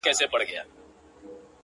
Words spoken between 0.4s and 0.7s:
يې؛